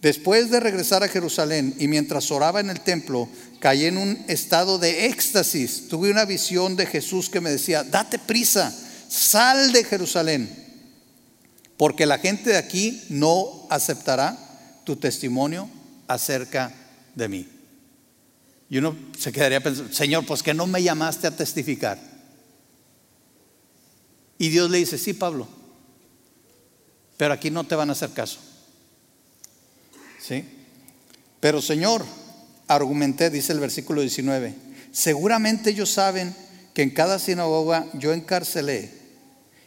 [0.00, 3.28] Después de regresar a Jerusalén y mientras oraba en el templo,
[3.60, 5.86] caí en un estado de éxtasis.
[5.88, 8.76] Tuve una visión de Jesús que me decía, date prisa,
[9.08, 10.50] sal de Jerusalén,
[11.76, 14.36] porque la gente de aquí no aceptará
[14.82, 15.70] tu testimonio
[16.08, 16.74] acerca
[17.14, 17.48] de mí.
[18.68, 22.11] Y uno se quedaría pensando, Señor, pues que no me llamaste a testificar.
[24.42, 25.46] Y Dios le dice, sí, Pablo,
[27.16, 28.40] pero aquí no te van a hacer caso.
[30.18, 30.44] ¿Sí?
[31.38, 32.04] Pero Señor,
[32.66, 34.52] argumenté, dice el versículo 19,
[34.90, 36.34] seguramente ellos saben
[36.74, 38.90] que en cada sinagoga yo encarcelé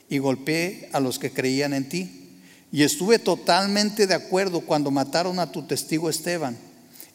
[0.10, 2.42] y golpeé a los que creían en ti.
[2.70, 6.58] Y estuve totalmente de acuerdo cuando mataron a tu testigo Esteban.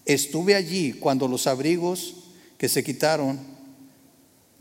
[0.07, 2.15] Estuve allí cuando los abrigos
[2.57, 3.39] que se quitaron,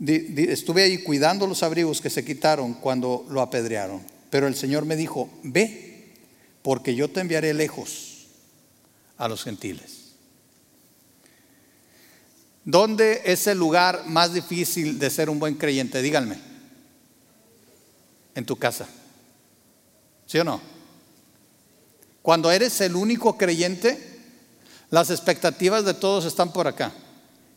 [0.00, 4.02] estuve allí cuidando los abrigos que se quitaron cuando lo apedrearon.
[4.30, 6.14] Pero el Señor me dijo, ve,
[6.62, 8.26] porque yo te enviaré lejos
[9.18, 10.12] a los gentiles.
[12.64, 16.02] ¿Dónde es el lugar más difícil de ser un buen creyente?
[16.02, 16.38] Díganme.
[18.34, 18.86] En tu casa.
[20.26, 20.60] ¿Sí o no?
[22.22, 23.98] Cuando eres el único creyente,
[24.90, 26.92] las expectativas de todos están por acá.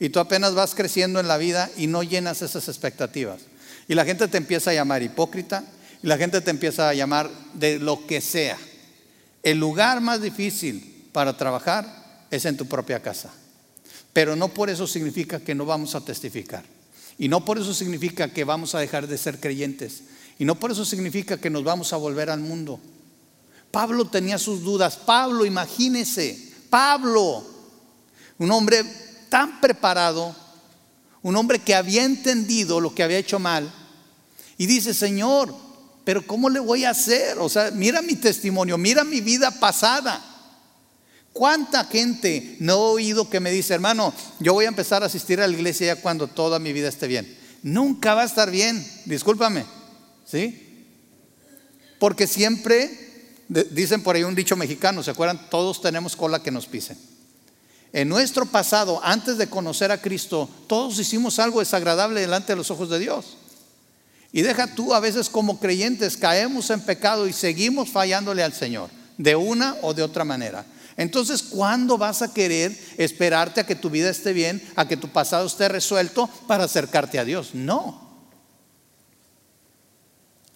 [0.04, 3.44] Y tú apenas vas creciendo en la vida y no llenas esas expectativas.
[3.88, 5.64] Y la gente te empieza a llamar hipócrita
[6.04, 8.58] y la gente te empieza a llamar de lo que sea.
[9.44, 13.32] El lugar más difícil para trabajar es en tu propia casa.
[14.12, 16.66] Pero no por eso significa que no vamos a testificar.
[17.18, 20.04] Y no por eso significa que vamos a dejar de ser creyentes.
[20.38, 22.78] Y no por eso significa que nos vamos a volver al mundo.
[23.72, 24.98] Pablo tenía sus dudas.
[24.98, 27.46] Pablo, imagínese, Pablo,
[28.38, 28.84] un hombre
[29.34, 30.36] tan preparado,
[31.24, 33.68] un hombre que había entendido lo que había hecho mal.
[34.60, 35.56] Y dice, Señor,
[36.04, 37.40] pero ¿cómo le voy a hacer?
[37.40, 40.24] O sea, mira mi testimonio, mira mi vida pasada.
[41.32, 45.42] ¿Cuánta gente no he oído que me dice, hermano, yo voy a empezar a asistir
[45.42, 47.36] a la iglesia ya cuando toda mi vida esté bien?
[47.64, 49.66] Nunca va a estar bien, discúlpame,
[50.28, 50.86] ¿sí?
[51.98, 55.50] Porque siempre, dicen por ahí un dicho mexicano, ¿se acuerdan?
[55.50, 57.13] Todos tenemos cola que nos pisen.
[57.94, 62.72] En nuestro pasado, antes de conocer a Cristo, todos hicimos algo desagradable delante de los
[62.72, 63.38] ojos de Dios.
[64.32, 68.90] Y deja tú, a veces como creyentes caemos en pecado y seguimos fallándole al Señor,
[69.20, 70.66] de una o de otra manera.
[70.98, 75.10] Entonces, ¿cuándo vas a querer esperarte a que tu vida esté bien, a que tu
[75.10, 77.54] pasado esté resuelto para acercarte a Dios?
[77.54, 78.03] No.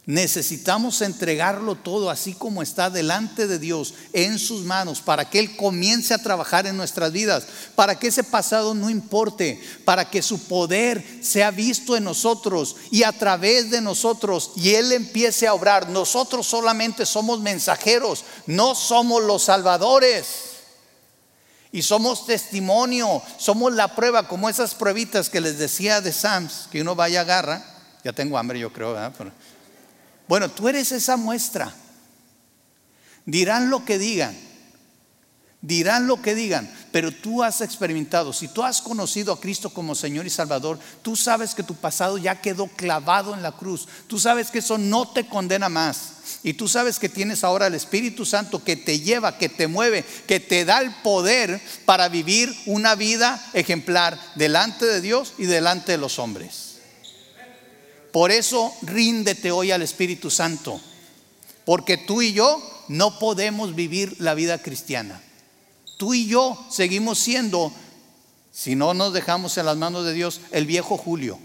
[0.08, 5.58] Necesitamos entregarlo todo así como está delante de Dios, en sus manos, para que Él
[5.58, 10.40] comience a trabajar en nuestras vidas, para que ese pasado no importe, para que su
[10.48, 15.90] poder sea visto en nosotros y a través de nosotros y Él empiece a obrar.
[15.90, 20.26] Nosotros solamente somos mensajeros, no somos los salvadores.
[21.74, 26.82] Y somos testimonio, somos la prueba, como esas pruebitas que les decía de Sams, que
[26.82, 27.62] uno vaya a agarra.
[28.06, 29.14] Ya tengo hambre, yo creo, ¿verdad?
[30.28, 31.74] Bueno, tú eres esa muestra.
[33.26, 34.48] Dirán lo que digan.
[35.62, 39.96] Dirán lo que digan, pero tú has experimentado, si tú has conocido a Cristo como
[39.96, 44.20] Señor y Salvador, tú sabes que tu pasado ya quedó clavado en la cruz, tú
[44.20, 46.14] sabes que eso no te condena más
[46.44, 50.06] y tú sabes que tienes ahora el Espíritu Santo que te lleva, que te mueve,
[50.28, 55.94] que te da el poder para vivir una vida ejemplar delante de Dios y delante
[55.94, 56.67] de los hombres.
[58.12, 60.80] Por eso ríndete hoy al Espíritu Santo,
[61.66, 65.22] porque tú y yo no podemos vivir la vida cristiana.
[65.98, 67.72] Tú y yo seguimos siendo,
[68.52, 71.40] si no nos dejamos en las manos de Dios, el viejo Julio.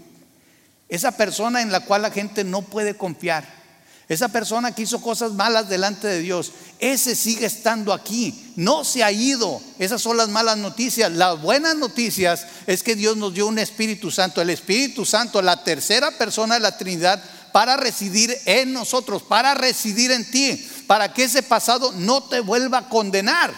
[0.89, 3.63] Esa persona en la cual la gente no puede confiar
[4.09, 9.03] esa persona que hizo cosas malas delante de Dios, ese sigue estando aquí, no se
[9.03, 9.61] ha ido.
[9.79, 11.11] Esas son las malas noticias.
[11.11, 15.63] Las buenas noticias es que Dios nos dio un Espíritu Santo, el Espíritu Santo, la
[15.63, 21.25] tercera persona de la Trinidad, para residir en nosotros, para residir en ti, para que
[21.25, 23.53] ese pasado no te vuelva a condenar.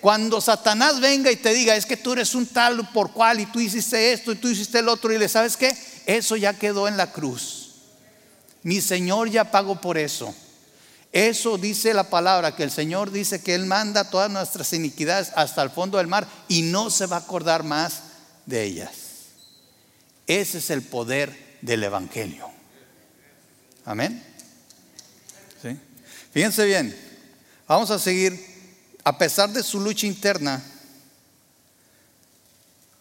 [0.00, 3.46] Cuando Satanás venga y te diga, es que tú eres un tal por cual y
[3.46, 6.88] tú hiciste esto y tú hiciste el otro y le sabes qué, eso ya quedó
[6.88, 7.68] en la cruz.
[8.62, 10.34] Mi Señor ya pagó por eso.
[11.12, 15.62] Eso dice la palabra, que el Señor dice que Él manda todas nuestras iniquidades hasta
[15.62, 18.02] el fondo del mar y no se va a acordar más
[18.46, 18.90] de ellas.
[20.26, 22.48] Ese es el poder del Evangelio.
[23.84, 24.24] Amén.
[26.32, 26.96] Fíjense bien,
[27.66, 28.50] vamos a seguir
[29.04, 30.62] a pesar de su lucha interna,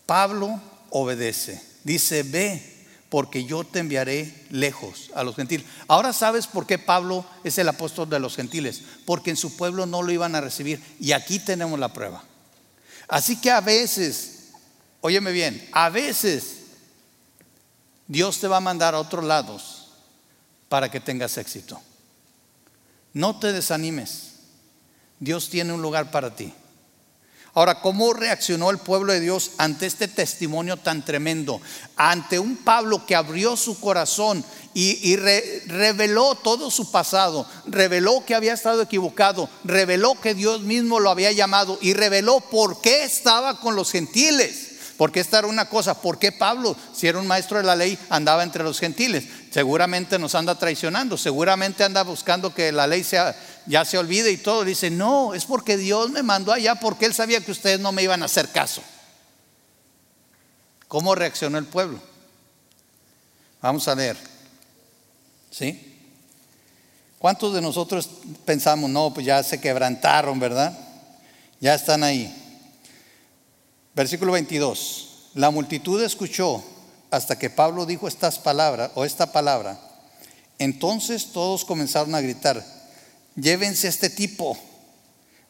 [0.06, 1.62] Pablo obedece.
[1.84, 2.79] Dice, ve,
[3.10, 5.66] porque yo te enviaré lejos a los gentiles.
[5.88, 9.86] Ahora sabes por qué Pablo es el apóstol de los gentiles, porque en su pueblo
[9.86, 10.82] no lo iban a recibir.
[11.00, 12.24] Y aquí tenemos la prueba.
[13.08, 14.52] Así que a veces,
[15.02, 16.58] óyeme bien, a veces
[18.08, 19.88] Dios te va a mandar a otros lados
[20.70, 21.82] para que tengas éxito.
[23.14, 24.34] No te desanimes.
[25.20, 26.54] Dios tiene un lugar para ti.
[27.54, 31.60] Ahora, ¿cómo reaccionó el pueblo de Dios ante este testimonio tan tremendo?
[31.96, 38.54] Ante un Pablo que abrió su corazón y, reveló todo su pasado, reveló que había
[38.54, 43.76] estado equivocado, reveló que Dios mismo lo había llamado y reveló por qué estaba con
[43.76, 44.68] los gentiles.
[44.96, 47.98] Porque esta era una cosa, ¿por qué Pablo, si era un maestro de la ley,
[48.10, 49.24] andaba entre los gentiles?
[49.50, 53.34] Seguramente nos anda traicionando, seguramente anda buscando que la ley sea,
[53.66, 54.64] ya se olvide y todo.
[54.64, 58.04] Dice, no, es porque Dios me mandó allá porque Él sabía que ustedes no me
[58.04, 58.82] iban a hacer caso.
[60.88, 62.00] ¿Cómo reaccionó el pueblo?
[63.62, 64.18] Vamos a leer.
[65.52, 65.86] ¿Sí?
[67.20, 68.10] ¿Cuántos de nosotros
[68.46, 70.78] pensamos, no, pues ya se quebrantaron, ¿verdad?
[71.60, 72.34] Ya están ahí.
[73.94, 75.32] Versículo 22.
[75.36, 76.64] La multitud escuchó
[77.12, 79.80] hasta que Pablo dijo estas palabras o esta palabra.
[80.58, 82.64] Entonces todos comenzaron a gritar,
[83.36, 84.58] llévense a este tipo,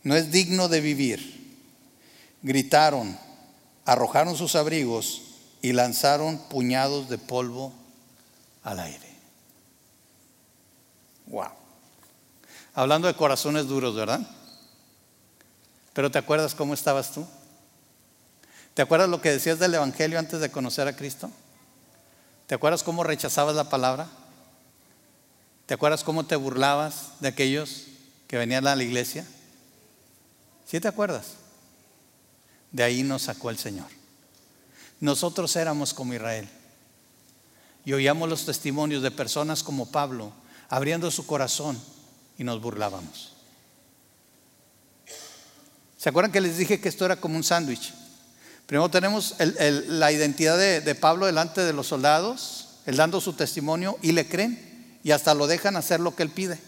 [0.04, 1.40] no es digno de vivir.
[2.42, 3.18] Gritaron,
[3.86, 5.22] arrojaron sus abrigos
[5.62, 7.74] y lanzaron puñados de polvo
[8.64, 9.10] al aire.
[11.28, 11.50] Wow.
[12.74, 14.22] Hablando de corazones duros, ¿verdad?
[15.94, 17.28] Pero ¿te acuerdas cómo estabas tú?
[18.74, 21.30] ¿Te acuerdas lo que decías del Evangelio antes de conocer a Cristo?
[22.48, 24.08] ¿Te acuerdas cómo rechazabas la palabra?
[25.70, 27.84] ¿Te acuerdas cómo te burlabas de aquellos
[28.28, 29.24] que venían a la iglesia?
[30.66, 31.34] ¿Sí te acuerdas?
[32.72, 33.86] De ahí nos sacó el Señor.
[35.00, 36.50] Nosotros éramos como Israel.
[37.86, 40.34] Y oíamos los testimonios de personas como Pablo
[40.70, 41.80] abriendo su corazón
[42.40, 43.34] y nos burlábamos.
[46.00, 47.94] ¿Se acuerdan que les dije que esto era como un sándwich?
[48.66, 54.14] Primero tenemos la identidad de, Pablo delante de los soldados, él dando su testimonio y
[54.14, 54.69] le creen
[55.04, 56.60] y hasta lo dejan hacer lo que él pide.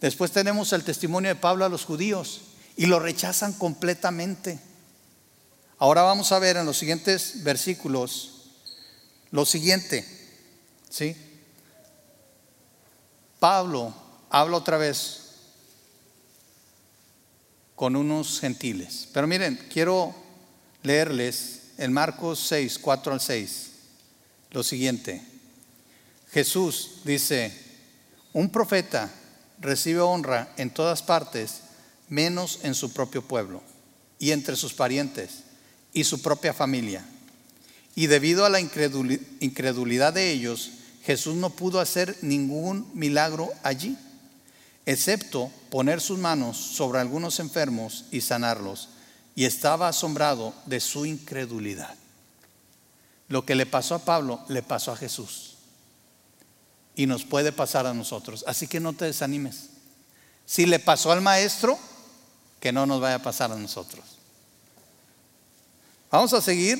[0.00, 2.42] Después tenemos el testimonio de Pablo a los judíos
[2.76, 4.58] y lo rechazan completamente.
[5.78, 8.34] Ahora vamos a ver en los siguientes versículos
[9.30, 10.06] lo siguiente,
[10.88, 11.16] ¿sí?
[13.38, 13.94] Pablo
[14.30, 15.28] habla otra vez
[17.76, 19.08] con unos gentiles.
[19.12, 20.14] Pero miren, quiero
[20.82, 23.70] leerles en Marcos 6, 4 al 6,
[24.50, 25.22] lo siguiente.
[26.30, 27.52] Jesús dice,
[28.32, 29.10] un profeta
[29.60, 31.62] recibe honra en todas partes,
[32.08, 33.62] menos en su propio pueblo
[34.18, 35.44] y entre sus parientes
[35.92, 37.04] y su propia familia.
[37.94, 40.70] Y debido a la incredulidad de ellos,
[41.02, 43.96] Jesús no pudo hacer ningún milagro allí,
[44.84, 48.90] excepto poner sus manos sobre algunos enfermos y sanarlos
[49.34, 51.94] y estaba asombrado de su incredulidad.
[53.28, 55.47] Lo que le pasó a Pablo le pasó a Jesús
[56.98, 58.44] y nos puede pasar a nosotros.
[58.48, 59.68] Así que no te desanimes.
[60.44, 61.78] Si le pasó al maestro,
[62.58, 64.04] que no nos vaya a pasar a nosotros.
[66.10, 66.76] Vamos a seguir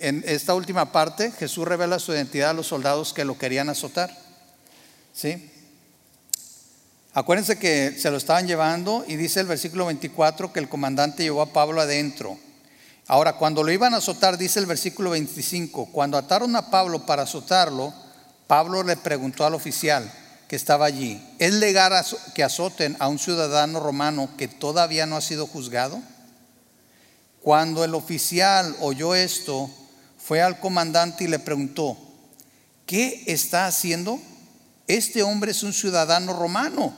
[0.00, 1.30] en esta última parte.
[1.30, 4.12] Jesús revela su identidad a los soldados que lo querían azotar.
[5.14, 5.48] ¿Sí?
[7.14, 11.42] Acuérdense que se lo estaban llevando y dice el versículo 24 que el comandante llevó
[11.42, 12.36] a Pablo adentro.
[13.06, 17.22] Ahora, cuando lo iban a azotar, dice el versículo 25, cuando ataron a Pablo para
[17.22, 17.94] azotarlo,
[18.50, 20.12] Pablo le preguntó al oficial
[20.48, 21.92] que estaba allí, ¿es legal
[22.34, 26.02] que azoten a un ciudadano romano que todavía no ha sido juzgado?
[27.42, 29.70] Cuando el oficial oyó esto,
[30.18, 31.96] fue al comandante y le preguntó,
[32.86, 34.20] ¿qué está haciendo?
[34.88, 36.92] este hombre es un ciudadano romano.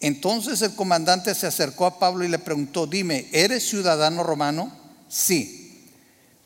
[0.00, 4.72] Entonces el comandante se acercó a Pablo y le preguntó, dime, ¿eres ciudadano romano?
[5.08, 5.59] Sí.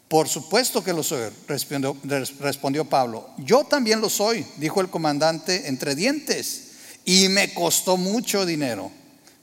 [0.09, 3.31] Por supuesto que lo soy, respondió, Pablo.
[3.39, 6.61] Yo también lo soy, dijo el comandante entre dientes.
[7.05, 8.91] y me costó mucho dinero.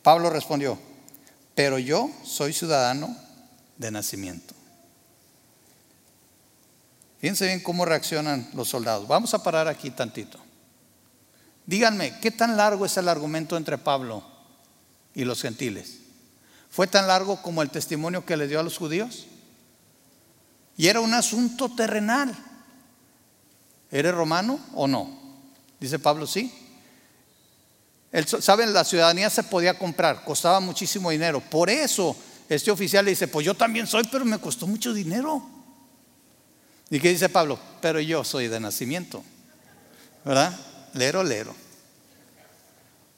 [0.02, 0.80] Pablo respondió,
[1.54, 3.16] pero yo soy ciudadano
[3.78, 4.56] de nacimiento.
[7.20, 9.08] Fíjense bien cómo reaccionan los soldados.
[9.08, 10.40] Vamos a parar aquí tantito.
[11.68, 14.24] Díganme, ¿qué tan largo es el argumento entre Pablo
[15.14, 16.00] y los gentiles?
[16.72, 19.28] ¿Fue tan largo como el testimonio que le dio a los judíos?
[20.82, 22.36] Y era un asunto terrenal.
[23.92, 25.16] ¿Eres romano o no?
[25.80, 26.52] Dice Pablo, sí.
[28.40, 31.40] Saben, la ciudadanía se podía comprar, costaba muchísimo dinero.
[31.40, 32.18] Por eso
[32.50, 35.48] este oficial le dice, pues yo también soy, pero me costó mucho dinero.
[36.90, 37.60] ¿Y qué dice Pablo?
[37.80, 39.24] Pero yo soy de nacimiento.
[40.26, 40.52] ¿Verdad?
[40.96, 41.54] Lero, lero.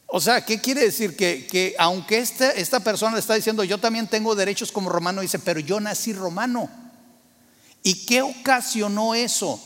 [0.07, 1.15] O sea, ¿qué quiere decir?
[1.15, 5.39] Que, aunque este, esta persona le está diciendo, yo también tengo derechos como romano, dice,
[5.39, 6.82] pero yo nací romano.
[7.83, 9.61] ¿Y qué ocasionó eso?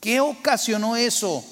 [0.00, 1.42] ¿Qué ocasionó eso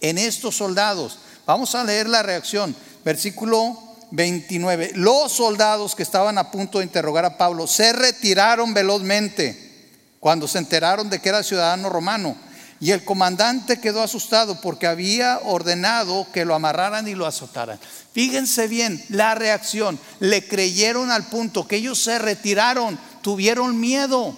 [0.00, 1.18] en estos soldados?
[1.46, 2.74] Vamos a leer la reacción.
[3.04, 3.78] Versículo
[4.10, 4.92] 29.
[4.94, 9.90] Los soldados que estaban a punto de interrogar a Pablo se retiraron velozmente
[10.20, 12.36] cuando se enteraron de que era ciudadano romano.
[12.80, 17.78] Y el comandante quedó asustado porque había ordenado que lo amarraran y lo azotaran.
[18.12, 19.98] Fíjense bien la reacción.
[20.20, 24.36] Le creyeron al punto que ellos se retiraron, tuvieron miedo.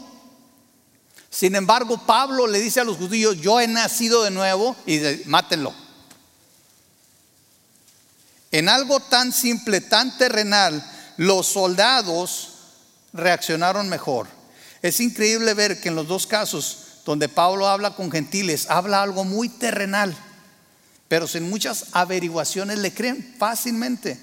[1.37, 5.74] Sin embargo, Pablo le dice a los judíos, yo he nacido de nuevo y mátenlo.
[8.51, 10.82] En algo tan simple, tan terrenal,
[11.18, 12.53] los soldados
[13.12, 14.28] reaccionaron mejor.
[14.80, 19.24] Es increíble ver que en los dos casos donde Pablo habla con gentiles, habla algo
[19.24, 20.16] muy terrenal,
[21.07, 24.18] pero sin muchas averiguaciones le creen fácilmente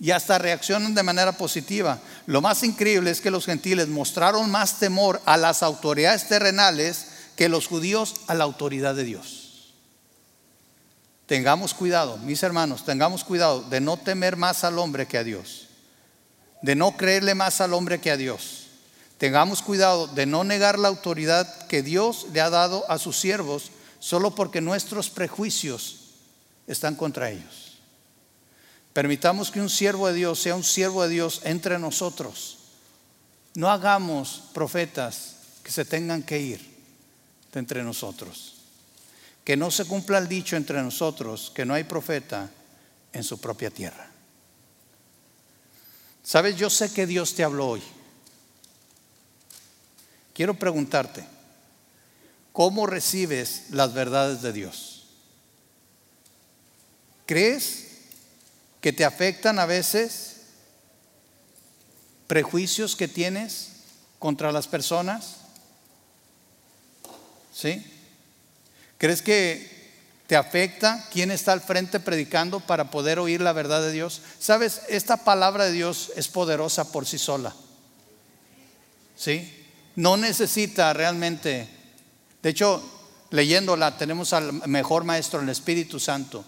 [0.00, 1.98] y hasta reaccionan de manera positiva.
[2.26, 7.48] Lo más increíble es que los gentiles mostraron más temor a las autoridades terrenales que
[7.48, 9.74] los judíos a la autoridad de Dios.
[11.26, 15.68] Tengamos cuidado, mis hermanos, tengamos cuidado de no temer más al hombre que a Dios,
[16.62, 18.68] de no creerle más al hombre que a Dios.
[19.18, 23.72] Tengamos cuidado de no negar la autoridad que Dios le ha dado a sus siervos
[23.98, 26.12] solo porque nuestros prejuicios
[26.66, 27.67] están contra ellos.
[28.98, 32.58] Permitamos que un siervo de Dios sea un siervo de Dios entre nosotros.
[33.54, 36.60] No hagamos profetas que se tengan que ir
[37.52, 38.56] de entre nosotros.
[39.44, 42.50] Que no se cumpla el dicho entre nosotros que no hay profeta
[43.12, 44.10] en su propia tierra.
[46.24, 47.82] Sabes, yo sé que Dios te habló hoy.
[50.34, 51.24] Quiero preguntarte,
[52.52, 55.06] ¿cómo recibes las verdades de Dios?
[57.26, 57.87] ¿Crees
[58.80, 60.36] que te afectan a veces,
[62.26, 63.70] prejuicios que tienes
[64.18, 65.36] contra las personas.
[67.52, 67.84] ¿Sí?
[68.98, 69.78] ¿Crees que
[70.26, 74.20] te afecta quién está al frente predicando para poder oír la verdad de Dios?
[74.38, 77.54] Sabes, esta palabra de Dios es poderosa por sí sola.
[79.16, 79.66] ¿Sí?
[79.96, 81.68] No necesita realmente,
[82.42, 82.80] de hecho,
[83.30, 86.44] leyéndola tenemos al mejor maestro, el Espíritu Santo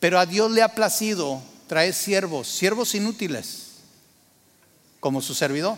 [0.00, 3.66] pero a Dios le ha placido traer siervos, siervos inútiles,
[5.00, 5.76] como su servidor.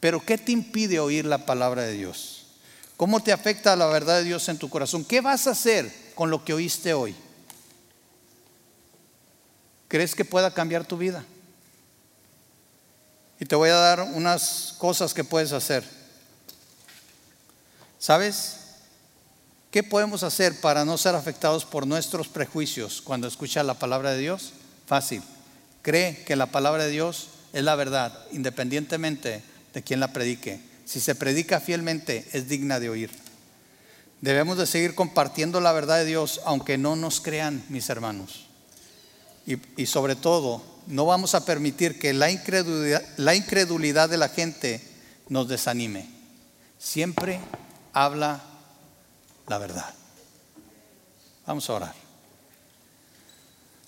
[0.00, 2.46] Pero ¿qué te impide oír la palabra de Dios?
[2.96, 5.04] ¿Cómo te afecta la verdad de Dios en tu corazón?
[5.04, 7.14] ¿Qué vas a hacer con lo que oíste hoy?
[9.88, 11.24] ¿Crees que pueda cambiar tu vida?
[13.40, 15.84] Y te voy a dar unas cosas que puedes hacer.
[17.98, 18.57] ¿Sabes?
[19.70, 24.18] ¿Qué podemos hacer para no ser afectados por nuestros prejuicios cuando escucha la palabra de
[24.18, 24.54] Dios?
[24.86, 25.22] Fácil.
[25.82, 29.42] Cree que la palabra de Dios es la verdad, independientemente
[29.74, 30.58] de quién la predique.
[30.86, 33.10] Si se predica fielmente, es digna de oír.
[34.22, 38.46] Debemos de seguir compartiendo la verdad de Dios, aunque no nos crean, mis hermanos.
[39.46, 44.30] Y, y sobre todo, no vamos a permitir que la incredulidad, la incredulidad de la
[44.30, 44.80] gente
[45.28, 46.08] nos desanime.
[46.78, 47.38] Siempre
[47.92, 48.42] habla
[49.48, 49.94] la verdad.
[51.46, 51.94] Vamos a orar.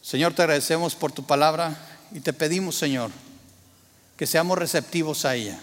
[0.02, 1.76] Señor, te agradecemos por tu palabra
[2.12, 3.10] y te pedimos, Señor,
[4.16, 5.60] que seamos receptivos a ella,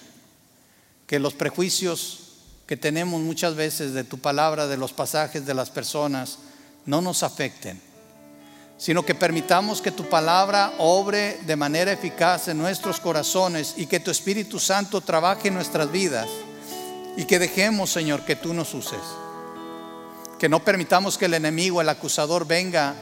[1.07, 2.23] que los prejuicios
[2.67, 6.39] que tenemos muchas veces de tu palabra, de los pasajes, de las personas,
[6.85, 7.81] no nos afecten,
[8.77, 13.99] sino que permitamos que tu palabra obre de manera eficaz en nuestros corazones y que
[13.99, 16.27] tu Espíritu Santo trabaje en nuestras vidas
[17.15, 19.01] y que dejemos, Señor, que tú nos uses.
[20.39, 22.95] Que no permitamos que el enemigo, el acusador, venga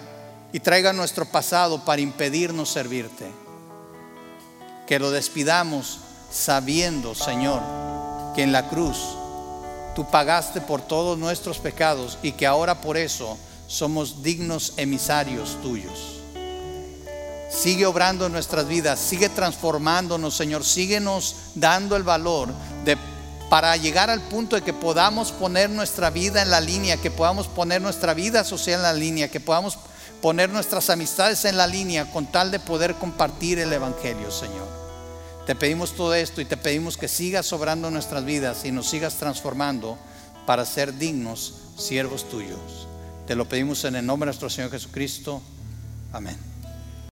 [0.53, 3.29] y traiga nuestro pasado para impedirnos servirte.
[4.87, 5.99] Que lo despidamos
[6.31, 7.61] sabiendo, Señor,
[8.35, 8.97] que en la cruz
[9.95, 16.21] tú pagaste por todos nuestros pecados y que ahora por eso somos dignos emisarios tuyos.
[17.49, 20.65] Sigue obrando en nuestras vidas, sigue transformándonos, Señor.
[20.65, 22.49] Síguenos dando el valor
[22.83, 22.97] de
[23.49, 27.47] para llegar al punto de que podamos poner nuestra vida en la línea, que podamos
[27.47, 29.77] poner nuestra vida social en la línea, que podamos
[30.21, 34.67] poner nuestras amistades en la línea con tal de poder compartir el Evangelio, Señor.
[35.45, 39.15] Te pedimos todo esto y te pedimos que sigas obrando nuestras vidas y nos sigas
[39.15, 39.97] transformando
[40.47, 42.87] para ser dignos siervos tuyos.
[43.27, 45.41] Te lo pedimos en el nombre de nuestro Señor Jesucristo.
[46.11, 46.54] Amén.